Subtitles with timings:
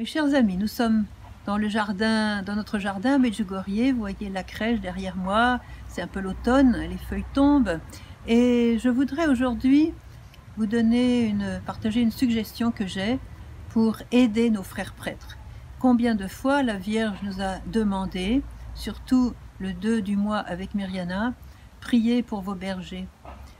[0.00, 1.04] Mes chers amis, nous sommes
[1.44, 3.92] dans le jardin, dans notre jardin Medjugorje.
[3.92, 5.60] Vous voyez la crèche derrière moi.
[5.88, 7.78] C'est un peu l'automne, les feuilles tombent.
[8.26, 9.92] Et je voudrais aujourd'hui
[10.56, 13.18] vous donner une, partager une suggestion que j'ai
[13.68, 15.36] pour aider nos frères prêtres.
[15.78, 18.40] Combien de fois la Vierge nous a demandé,
[18.74, 21.34] surtout le 2 du mois avec Myriana,
[21.82, 23.06] priez pour vos bergers,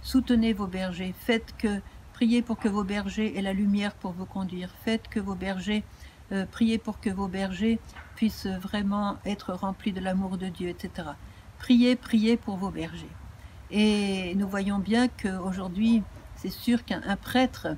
[0.00, 1.82] soutenez vos bergers, faites que,
[2.14, 5.84] priez pour que vos bergers aient la lumière pour vous conduire, faites que vos bergers
[6.32, 7.78] euh, priez pour que vos bergers
[8.16, 11.08] puissent vraiment être remplis de l'amour de Dieu, etc.
[11.58, 13.06] Priez, priez pour vos bergers.
[13.70, 16.02] Et nous voyons bien qu'aujourd'hui,
[16.36, 17.68] c'est sûr qu'un prêtre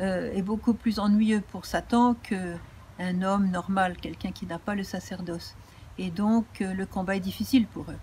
[0.00, 4.84] euh, est beaucoup plus ennuyeux pour Satan qu'un homme normal, quelqu'un qui n'a pas le
[4.84, 5.54] sacerdoce.
[5.98, 7.98] Et donc, euh, le combat est difficile pour eux.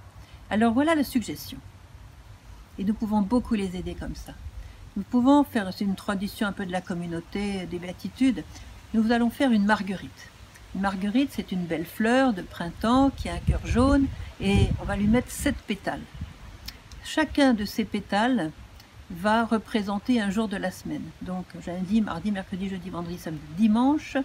[0.50, 1.58] Alors voilà la suggestion.
[2.78, 4.34] Et nous pouvons beaucoup les aider comme ça.
[4.96, 8.44] Nous pouvons faire, une tradition un peu de la communauté des béatitudes,
[8.94, 10.30] nous allons faire une marguerite.
[10.76, 14.08] Une marguerite, c'est une belle fleur de printemps qui a un cœur jaune
[14.40, 16.02] et on va lui mettre sept pétales.
[17.04, 18.52] Chacun de ces pétales
[19.12, 21.04] va représenter un jour de la semaine.
[21.22, 24.18] Donc lundi, mardi, mercredi, jeudi, vendredi, samedi, dimanche.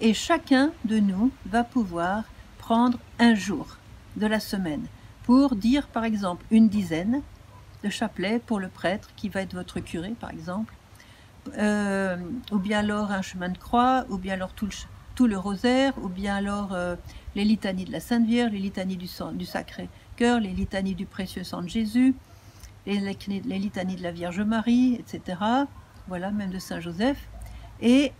[0.00, 2.24] Et chacun de nous va pouvoir
[2.58, 3.78] prendre un jour
[4.16, 4.86] de la semaine
[5.24, 7.22] pour dire par exemple une dizaine
[7.84, 10.74] de chapelets pour le prêtre qui va être votre curé par exemple,
[11.58, 12.16] euh,
[12.52, 14.68] ou bien alors un chemin de croix, ou bien alors tout
[15.26, 16.96] le, rosaire, ou bien alors euh,
[17.34, 20.94] les litanies de la Sainte Vierge, les litanies du, sang, du Sacré Cœur, les litanies
[20.94, 22.14] du précieux sang de Jésus,
[22.86, 25.38] les, les, litanies de la Vierge Marie, etc.
[26.06, 27.18] Voilà, même de Saint Joseph.
[27.80, 28.12] Et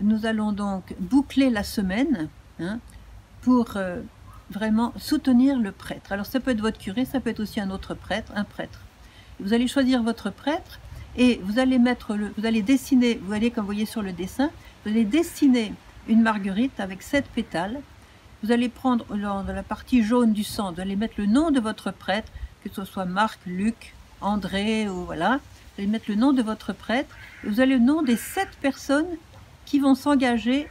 [0.00, 2.28] nous allons donc boucler la semaine
[2.60, 2.78] hein,
[3.42, 4.00] pour euh,
[4.50, 6.12] vraiment soutenir le prêtre.
[6.12, 8.80] Alors ça peut être votre curé, ça peut être aussi un autre prêtre, un prêtre.
[9.40, 10.80] Vous allez choisir votre prêtre
[11.16, 14.50] et vous allez dessiner, vous allez comme vous voyez sur le dessin,
[14.84, 15.72] vous allez dessiner
[16.08, 17.80] une marguerite avec sept pétales.
[18.42, 21.60] Vous allez prendre dans la partie jaune du sang, vous allez mettre le nom de
[21.60, 22.30] votre prêtre,
[22.62, 25.36] que ce soit Marc, Luc, André ou voilà.
[25.76, 27.14] Vous allez mettre le nom de votre prêtre.
[27.44, 29.08] Et vous allez le nom des sept personnes
[29.64, 30.68] qui vont s'engager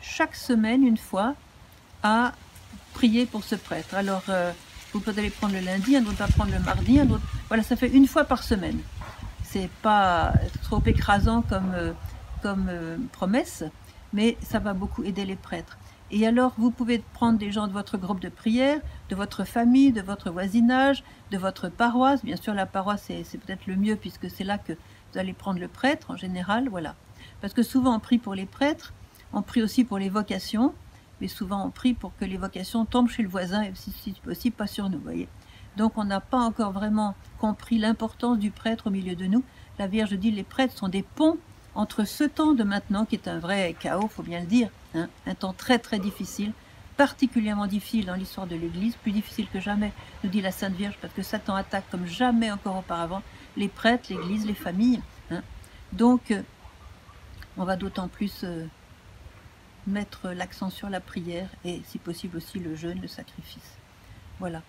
[0.00, 1.34] chaque semaine une fois
[2.02, 2.32] à
[2.94, 3.94] prier pour ce prêtre.
[3.94, 4.52] Alors, euh,
[4.92, 7.22] vous pouvez prendre le lundi, un autre va prendre le mardi, un autre.
[7.48, 8.80] Voilà, ça fait une fois par semaine
[9.50, 11.92] c'est pas trop écrasant comme, euh,
[12.42, 13.64] comme euh, promesse,
[14.12, 15.76] mais ça va beaucoup aider les prêtres.
[16.12, 19.92] Et alors, vous pouvez prendre des gens de votre groupe de prière, de votre famille,
[19.92, 22.24] de votre voisinage, de votre paroisse.
[22.24, 25.60] Bien sûr, la paroisse, c'est peut-être le mieux puisque c'est là que vous allez prendre
[25.60, 26.68] le prêtre en général.
[26.68, 26.94] Voilà.
[27.40, 28.92] Parce que souvent, on prie pour les prêtres,
[29.32, 30.74] on prie aussi pour les vocations,
[31.20, 34.56] mais souvent, on prie pour que les vocations tombent chez le voisin et si, possible,
[34.56, 34.98] pas sur nous.
[34.98, 35.28] Voyez.
[35.76, 39.44] Donc on n'a pas encore vraiment compris l'importance du prêtre au milieu de nous.
[39.78, 41.38] La Vierge dit les prêtres sont des ponts
[41.74, 45.08] entre ce temps de maintenant, qui est un vrai chaos, faut bien le dire, hein,
[45.26, 46.52] un temps très très difficile,
[46.96, 49.92] particulièrement difficile dans l'histoire de l'Église, plus difficile que jamais,
[50.22, 53.22] nous dit la Sainte Vierge, parce que Satan attaque comme jamais encore auparavant
[53.56, 55.00] les prêtres, l'Église, les familles.
[55.30, 55.42] Hein.
[55.92, 56.42] Donc, euh,
[57.56, 58.66] on va d'autant plus euh,
[59.86, 63.78] mettre l'accent sur la prière et, si possible aussi, le jeûne, le sacrifice.
[64.38, 64.62] Voilà.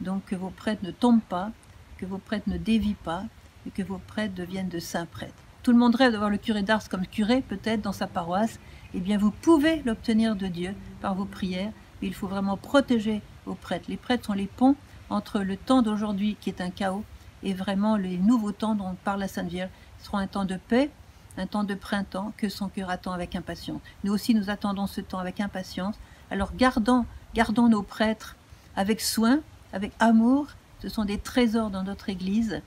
[0.00, 1.50] Donc que vos prêtres ne tombent pas,
[1.98, 3.24] que vos prêtres ne dévient pas,
[3.66, 5.34] et que vos prêtres deviennent de saints prêtres.
[5.62, 8.60] Tout le monde rêve d'avoir le curé d'Ars comme curé, peut-être, dans sa paroisse.
[8.94, 13.20] Eh bien, vous pouvez l'obtenir de Dieu par vos prières, mais il faut vraiment protéger
[13.44, 13.86] vos prêtres.
[13.88, 14.76] Les prêtres sont les ponts
[15.10, 17.04] entre le temps d'aujourd'hui, qui est un chaos,
[17.42, 19.70] et vraiment les nouveaux temps dont parle la Sainte Vierge.
[19.98, 20.90] Ce sera un temps de paix,
[21.36, 23.80] un temps de printemps que son cœur attend avec impatience.
[24.04, 25.96] Nous aussi, nous attendons ce temps avec impatience.
[26.30, 28.36] Alors, gardons, gardons nos prêtres
[28.76, 29.40] avec soin,
[29.76, 30.48] avec amour.
[30.80, 32.62] Ce sont des trésors dans notre Église.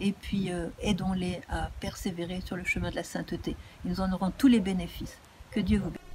[0.00, 3.56] Et puis, euh, aidons-les à persévérer sur le chemin de la sainteté.
[3.84, 5.18] Ils nous en auront tous les bénéfices.
[5.50, 6.05] Que Dieu vous bénisse.